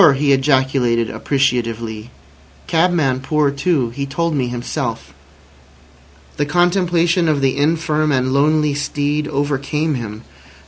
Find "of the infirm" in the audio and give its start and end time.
7.29-8.11